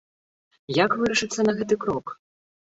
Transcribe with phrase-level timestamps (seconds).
[0.77, 2.19] Як вырашыцца на гэты крок?